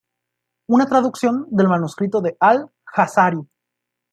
[0.67, 3.39] Una traducción del manuscrito de Al-Jazari.